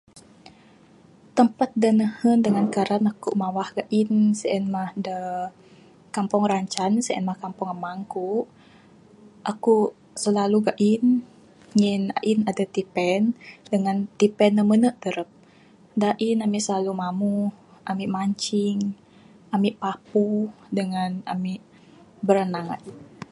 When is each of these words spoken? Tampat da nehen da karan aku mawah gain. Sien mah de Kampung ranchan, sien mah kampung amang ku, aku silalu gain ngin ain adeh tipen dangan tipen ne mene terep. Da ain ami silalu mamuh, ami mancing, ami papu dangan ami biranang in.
Tampat 1.37 1.69
da 1.81 1.89
nehen 1.99 2.39
da 2.45 2.49
karan 2.75 3.03
aku 3.11 3.29
mawah 3.41 3.69
gain. 3.77 4.11
Sien 4.41 4.63
mah 4.75 4.89
de 5.05 5.17
Kampung 6.15 6.43
ranchan, 6.51 6.93
sien 7.05 7.23
mah 7.27 7.37
kampung 7.43 7.69
amang 7.75 8.01
ku, 8.13 8.27
aku 9.51 9.75
silalu 10.23 10.57
gain 10.67 11.03
ngin 11.77 12.03
ain 12.19 12.39
adeh 12.49 12.69
tipen 12.75 13.21
dangan 13.71 13.97
tipen 14.19 14.51
ne 14.55 14.63
mene 14.69 14.89
terep. 15.01 15.29
Da 16.01 16.09
ain 16.23 16.39
ami 16.45 16.59
silalu 16.65 16.91
mamuh, 17.01 17.49
ami 17.91 18.05
mancing, 18.15 18.79
ami 19.55 19.69
papu 19.81 20.27
dangan 20.77 21.11
ami 21.33 21.53
biranang 22.25 22.67
in. 22.87 22.97